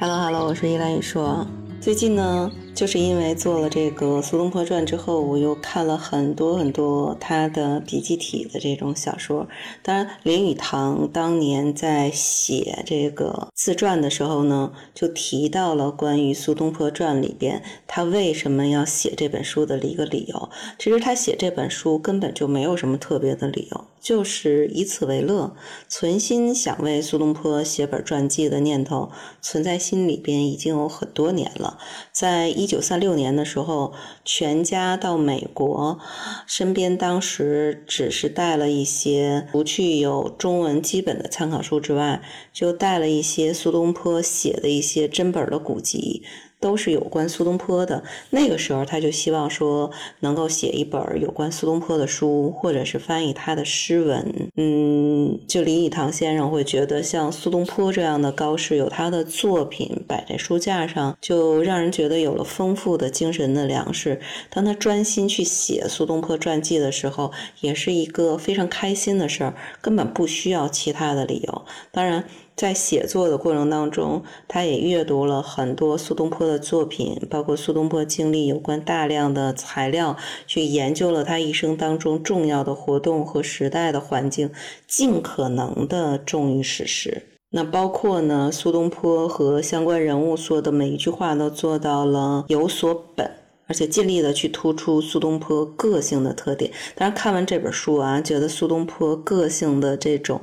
[0.00, 1.44] Hello，Hello，我是依兰雨说。
[1.80, 9.48] 最近呢，就是因为做了这个苏东坡传之后，我又看了很多很多他的笔记体的这种小说。
[9.82, 20.48] 当然，林语堂当年在写这个自传的时候呢，就提到了关于苏东坡传里边他为什么要写这本书的一个理由。
[20.78, 25.52] 其实他写这本书根本就没有什么特别的理由，就是以此为乐，
[25.88, 29.10] 存心想为苏东坡写本传记的念头
[29.42, 31.76] 存在心里边已经有很多年了。
[32.12, 33.92] 在一九三六年的时候，
[34.24, 35.98] 全家到美国，
[36.46, 42.22] 身边当时只是带了一些，除去有中文基本的参考书之外，
[42.52, 46.22] 就带了一些苏东坡写的一些真本的古籍。
[46.60, 48.02] 都是有关苏东坡的。
[48.30, 49.90] 那个时候，他就希望说
[50.20, 54.50] 能够写一本有关苏东坡的书，或者是翻译他的诗文。
[54.56, 64.20] 嗯，就林语堂先生会觉得，像苏东坡这样的高士，有他的作品摆在书架上，就让人觉得有了丰富的精神的粮食。
[64.50, 71.62] 当他专心去写苏东坡传记的时候，也是一个非常开心的事儿，根本不需要其他的理由。
[71.92, 72.24] 当然。
[72.58, 84.50] 在写作的过程当中，他也阅读了很多苏东坡的作品，包括苏东坡经历有关大量的材料，去研究了他一生当中重要的活动和时代的环境，
[84.88, 87.22] 尽可能的忠于史实。
[87.50, 93.30] 那包括呢，苏东坡和相关人物说的每一句话都做到了有所本，
[93.68, 96.72] 而且尽力的去突出苏东坡个性的特点。
[96.96, 100.40] 当然，看完这本书啊，觉得苏东坡个性的这种。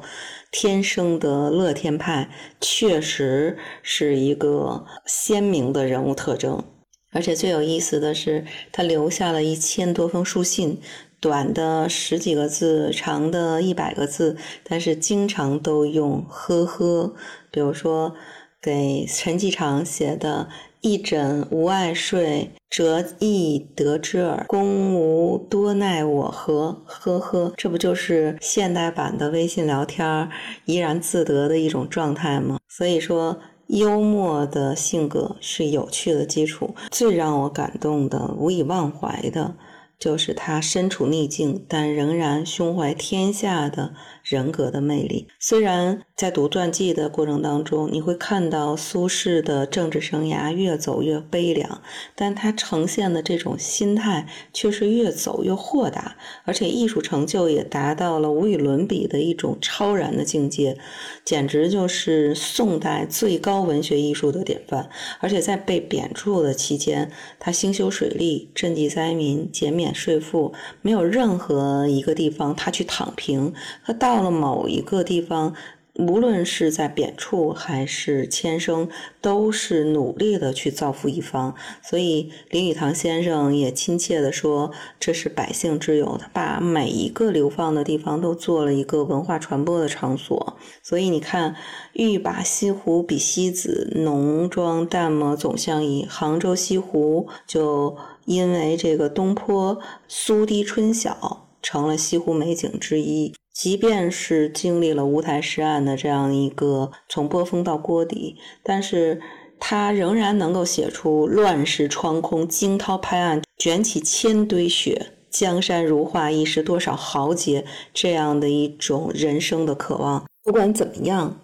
[0.52, 2.30] 天生的乐天派
[2.62, 6.64] 确实是一个鲜明的人物特征，
[7.12, 10.80] 而且最有意思的是，他留下了一千多封书信，
[11.20, 17.14] 短的十几个字，长的一百个字，但是经常都用“呵呵”，
[17.52, 18.16] 比如说
[18.62, 20.48] 给陈继常写的。
[20.82, 24.43] 一枕无爱睡，折翼得之耳。
[24.49, 26.83] 公无多奈我何？
[26.86, 30.30] 呵呵，这不就是现代版的微信聊天
[30.65, 32.59] 怡然自得的一种状态吗？
[32.67, 36.75] 所以说，幽默的性格是有趣的基础。
[36.91, 39.55] 最让我感动的、无以忘怀的，
[39.97, 43.93] 就是他身处逆境，但仍然胸怀天下的。
[44.25, 51.83] 人格的魅力，虽然在读传记的过程当中，你会看到苏轼的政治生涯越走越悲凉，
[52.15, 60.75] 但他呈现的这种心态却是越走越豁达，而且艺术成就也达到了无与伦比的一种超然的境界，
[61.23, 64.89] 简直就是宋代最高文学艺术的典范。
[65.19, 73.53] 而且在被贬黜的期间，他兴修水利、赈济灾民、减免税赋，没有任何一个地方他去躺平，
[73.86, 74.14] 他到。
[74.15, 75.53] 到了某一个地方，
[75.95, 78.87] 无论是在贬黜还是迁生，
[79.20, 81.53] 都是努力的去造福一方。
[81.83, 90.58] 所以林语堂先生也亲切地说：“这是百姓之友。”他把每一个流放的地方都做了一个文化传播的场所。
[90.81, 91.55] 所以你看
[91.92, 99.77] ，“欲把西湖比西子，浓妆淡抹总相宜。”杭州西湖就因为这个东坡
[100.08, 103.33] “苏堤春晓”成了西湖美景之一。
[103.55, 109.21] 即便是经历了乌台诗案的这样一个从波峰到锅底，但是
[109.60, 120.26] 他仍然能够写出“乱石穿空，惊涛拍岸，卷起千堆雪，江山如画，一时多少豪杰”这样的一种人生的渴望。
[120.43, 121.39] 不管怎么样，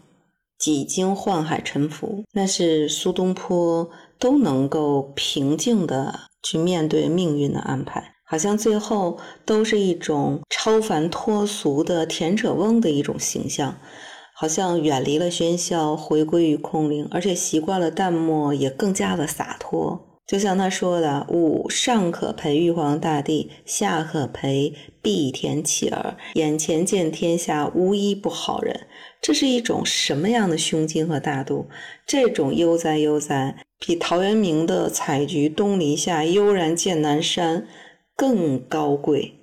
[0.60, 3.90] 几经宦海沉浮，那是苏东坡
[4.20, 8.16] 都能够平静的去面对命运的安排。
[8.32, 13.78] 好像最后都是一种超凡脱俗的田舍翁的一种形象，
[14.34, 20.08] 好像远离了喧嚣，回归于空灵，而且习惯了淡漠，也更加的洒脱。
[20.26, 28.88] 就像他说的：“吾上可陪玉皇大帝，下可陪碧田乞儿，眼前见天下无一不好人。”
[29.22, 31.68] 这是一种什么样的胸襟和大度？
[32.08, 37.68] 这种悠哉悠哉，比陶渊明的“采菊东篱下，悠然见南山”。
[38.22, 39.34] 更高贵，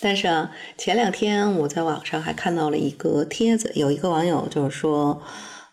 [0.00, 5.20] 但是啊，前两天我在网上还看到了一个帖子，有一个网友就是说，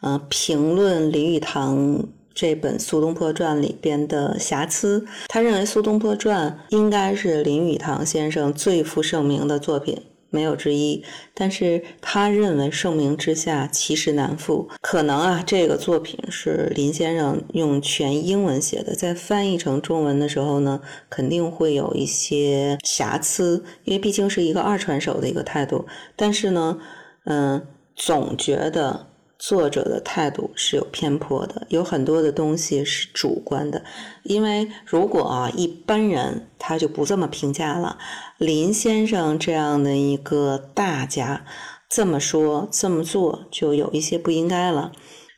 [0.02, 2.04] 呃，评论林语堂
[2.34, 10.02] 这本《苏东坡传》里边的瑕疵，他认为《苏东坡传》应该是林语堂先生最负盛名的作品。
[10.36, 11.02] 没有之一，
[11.34, 14.70] 但是他认为盛名之下其实难副。
[14.82, 25.86] 可能啊，这个作品是林先生用全英文写的，在翻译成中文的时候呢，肯定会有一些瑕疵，因为毕竟是一个二传手的一个态度。
[26.18, 26.78] 但是呢，
[27.24, 27.66] 嗯，
[27.96, 29.08] 总觉得
[29.48, 33.84] 作者的态度是有偏颇的，有很多的东西是主观的。
[34.24, 38.00] 因为如果啊一般人他就不这么评价了，
[38.40, 41.46] 林先生这样的一个大家
[41.88, 44.92] 这么说这么做就有一些不应该了。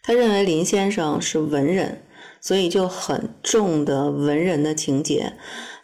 [0.03, 2.03] 他认为林先生是文人，
[2.39, 5.33] 所以就很重的文人的情节。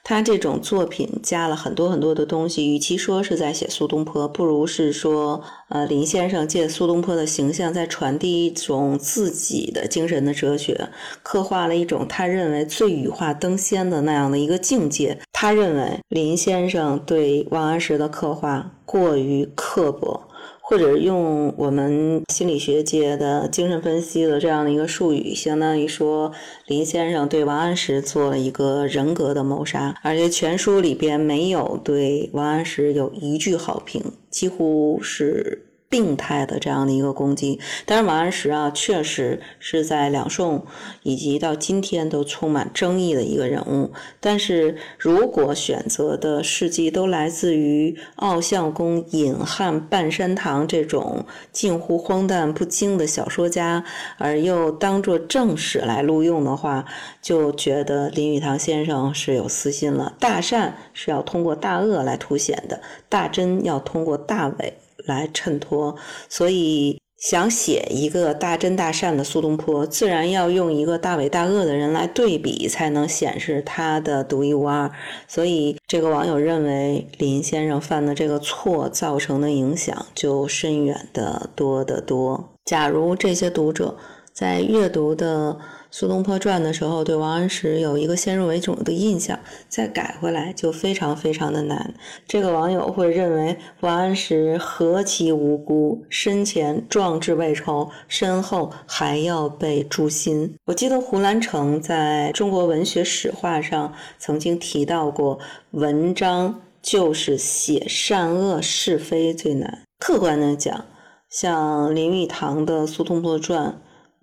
[0.03, 10.89] 他这种作品加了很多很多的东西，与其说是在写苏东坡，不如是说，呃，林先生借苏东坡的形象在传递一种自己的精神的哲学，
[11.23, 15.17] 刻画了一种他认为最羽化登仙的那样的一个境界。
[15.31, 20.27] 他认为林先生对王安石的刻画过于刻薄。
[20.73, 26.31] 或者用我们心理学界的精神分析的这样的一个术语，相当于说
[26.65, 35.67] 林先生对王安石做了一个人格的谋杀，而且全书里边没有对王安石有一句好评，几乎是。
[35.93, 40.65] 病态的这样的一个攻击，但是王安石啊，确实是在两宋
[41.03, 43.91] 以及到今天都充满争议的一个人物。
[44.19, 53.83] 但是如果选择的事迹都来自于奥相公、隐汉、半山堂这种近乎荒诞不经的小说家，
[54.17, 56.83] 而又当做正史来录用的话，
[57.21, 60.13] 就觉得林语堂先生是有私心了。
[60.19, 64.73] 大善是要通过大恶来凸显的，大真要通过大伪。
[65.05, 65.95] 来衬托，
[66.29, 74.91] 所以想写一个大真大善的苏东坡，自然要用一个大伟大恶的人来对比，才能显示他的独一无二。
[75.27, 82.53] 所以，这个网友认为林先生犯的这个错造成的影响就深远的多得多。
[82.65, 83.97] 假如这些读者
[84.33, 85.57] 在阅读的。
[85.95, 89.37] 苏东坡传的时候，对王安石有一个先入为主的印象，
[89.69, 91.93] 再改回来就非常非常的难。
[92.27, 100.55] 这个网友会认为王安石何其无辜，身前壮志未酬，身后还要被诛心。
[100.65, 105.37] 我记得胡兰成在中国文学史话上曾经提到过，
[105.69, 109.83] 文章就是写善恶是非最难。
[109.99, 110.85] 客观的讲，
[111.29, 113.67] 像林语堂的《苏东坡传》。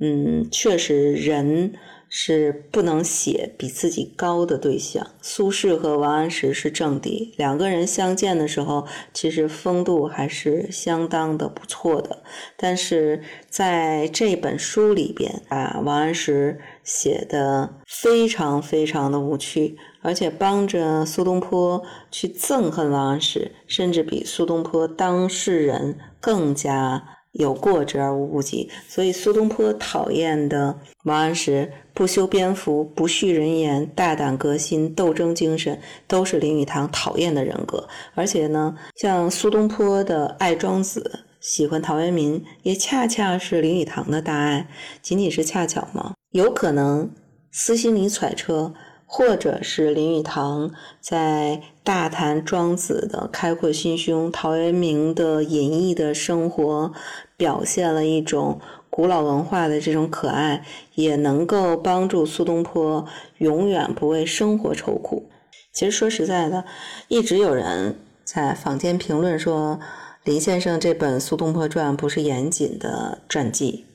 [0.01, 1.75] 嗯，确实，人
[2.09, 5.07] 是不能写比自己高的对象。
[5.21, 12.23] 苏轼和王安石是正敌，两个人相见的时候，其实风度还是相当的不错的。
[12.57, 27.19] 但是在这本书里边，啊，王安石写的非常非常的无趣，而且帮着苏东坡去憎恨王安石，甚至比苏东坡当事人更加。
[27.33, 37.89] 有过之而无不及，所以苏东坡讨厌的王安石不修边幅、不恤人言、大胆革新、斗争精神，都是林语堂讨厌的人格。
[38.15, 44.69] 而且呢，像苏东坡的爱庄子、喜欢陶渊明，也恰恰是林语堂的大爱。
[45.01, 46.15] 仅仅是恰巧吗？
[46.33, 47.11] 有可能
[47.53, 48.75] 私心里揣测。
[49.13, 50.71] 或者是林语堂
[51.01, 56.93] 在大谈庄子的开阔心胸，陶渊明的隐逸的生活，
[57.37, 60.65] 表现了一种古老文化的这种可爱，
[60.95, 63.05] 也能够帮助苏东坡
[63.39, 65.29] 永远不为生活愁苦。
[65.73, 66.65] 其实说实在的，
[67.09, 69.81] 一直有人在坊间评论说
[70.23, 73.87] 林先生这本《苏东坡传》不是严谨的传记，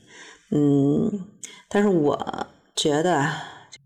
[0.51, 1.25] 嗯，
[1.69, 3.31] 但是我觉得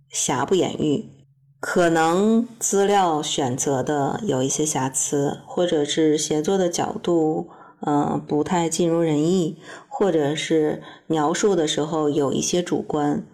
[0.09, 1.18] 瑕不掩瑜。
[1.59, 7.49] 可能资料选择的有一些瑕疵，或者是写作的角度，
[7.81, 9.57] 嗯，不太尽如人意，
[9.89, 13.25] 或者是描述的时候有一些主观。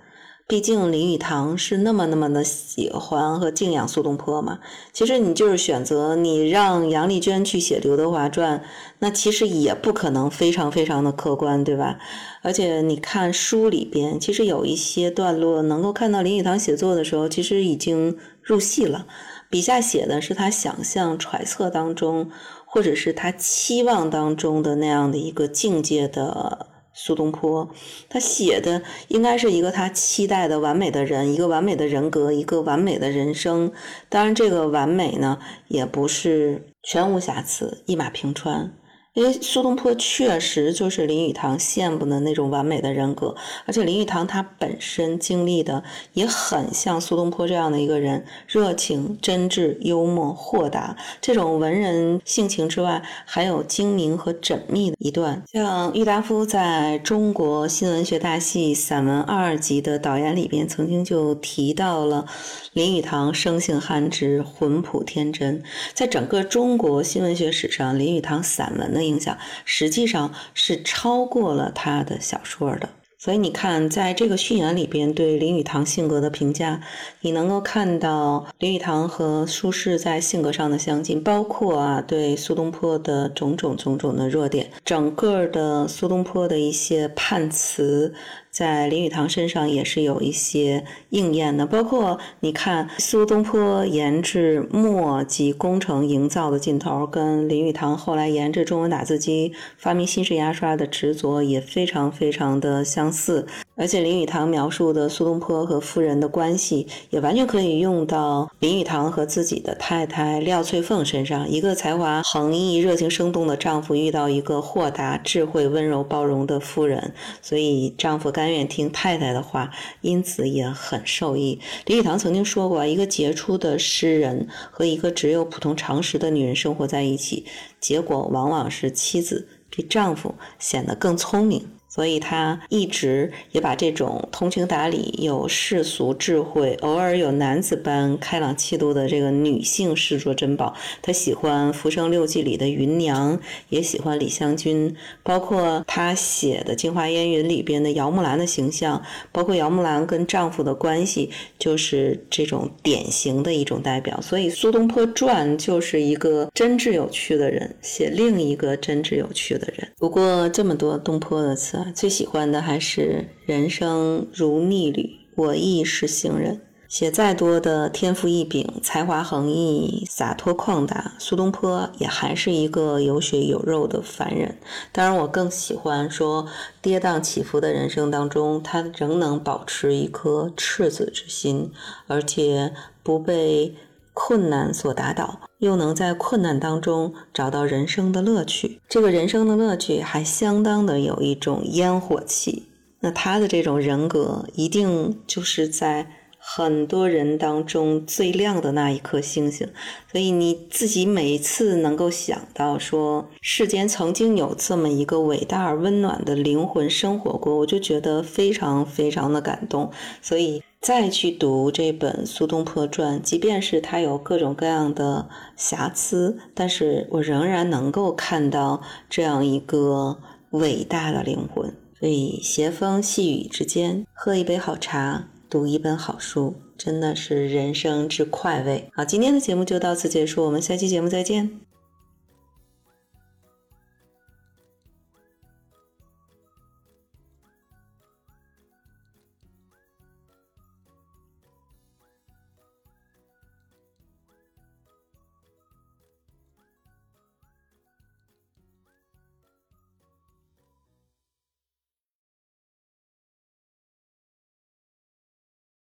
[0.47, 4.59] 毕竟林语堂是那么那么的喜欢和敬仰苏东坡嘛。
[4.93, 8.63] 其实你就是选择你让杨丽娟去写刘德华传，
[8.99, 11.97] 那其实也不可能非常非常的客观，对吧？
[12.43, 19.07] 而且你看书里边，其实有一些段落能够看到林语堂写作的时候，其实已经入戏了。
[19.49, 22.29] 笔下写的是他想象揣测当中，
[22.67, 26.74] 或者是他期望当中的那样的一个境界的。
[26.97, 27.69] 苏东坡，
[28.07, 33.71] 他写的应该是一个他期待的完美的人，一个完美的人格，一个完美的人生。
[34.07, 35.37] 当然，这个完美呢，
[35.67, 38.71] 也不是全无瑕疵，一马平川。
[39.15, 43.33] 因为苏东坡确实就是林语堂羡慕的那种完美的人格，
[43.65, 45.81] 而且林语堂他本身经历的
[46.11, 55.41] 也很像苏东坡这样的一个人，热情、真挚、幽默、豁达，这种文人性情之外，还有精明和缜密的一段。
[55.49, 62.25] 像郁达夫在中国新文学大系散文二集的导言里边，曾经就提到了
[62.73, 69.04] 林语堂生性憨直，浑朴天真，在整个中国新文学史上，林语堂散文的。
[69.05, 72.89] 影响，实际上是超过了他的小说的。
[73.17, 76.79] 所以你看，在这个序言里边对林语堂性格的评价，
[77.21, 88.13] 你能够看到林语堂和苏轼在性格上的相近，包括啊对苏东坡的种种种种的弱点，整个的苏东坡的一些判词。
[88.55, 103.45] 在林语堂身上也是有一些应验的，包括你看苏东坡研制墨迹工程营造的劲头，跟林语堂后来研制中文打字机、发明新式牙刷的执着也非常非常的相似。
[103.77, 111.49] 而且林语堂描述的苏东坡和夫人的关系，也完全可以用到林语堂和自己的太太廖翠凤身上。
[111.49, 121.59] 一个才华横溢、热情生动的丈夫，遇到一个豁达、智慧、温柔、包容的夫人，所以丈夫甘愿听太太的话，因此也很受益。
[121.85, 127.45] 林语堂曾经说过，一个杰出的诗人和一个只有普通常识的女人生活在一起，
[127.81, 131.74] 结果往往是妻子比丈夫显得更聪明。
[131.95, 140.75] 所以他一直也把这种通情达理、有世俗智慧、偶尔有男子般开朗气度的这个女性视作珍宝。
[141.01, 154.19] 他喜欢《浮生六记》里的芸娘，也喜欢李香君，包括他写的《镜花烟云》里边的姚木兰的形象，包括姚木兰跟丈夫的关系，就是这种典型的一种代表。
[154.19, 159.87] 所以《苏东坡传》就是一个真挚有趣的人写另一个真挚有趣的人。
[159.97, 161.84] 不过这么多东坡的词。
[161.93, 166.61] 最喜欢的还是“人生如逆旅，我亦是行人”。
[166.87, 174.57] 写再多的天赋异禀、才华横溢、洒脱旷达，苏东坡也还是一个有血有肉的凡人。
[174.91, 176.47] 当然，我更喜欢说，
[176.81, 181.71] 跌宕起伏的人生当中，他仍能保持一颗赤子之心，
[182.07, 182.73] 而且
[183.03, 183.75] 不被。
[184.15, 188.79] 困难所打倒，又能在困难当中找到人生的乐趣。
[188.87, 192.63] 这个人生的乐趣还相当的有一种烟火气。
[193.01, 196.07] 那他的这种人格，一定就是在
[196.39, 199.67] 很多人当中最亮的那一颗星星。
[200.09, 209.91] 所以你自己每一次能够想到说，世间曾经有这么一个伟大而温暖的灵魂生活过，我就觉得非常非常的感动。
[210.21, 210.63] 所以。
[210.85, 215.27] 再去读这本《苏东坡传》，即便是它有各种各样的
[215.57, 220.19] 瑕疵，但是我仍然能够看到这样一个
[220.51, 221.73] 伟大的灵魂。
[221.99, 228.87] 所以斜风细雨之间，喝一杯好茶，读一本好书，真的是人生之快慰。
[228.93, 231.64] 好，今天的节目就到此结束，我们下期节目再见。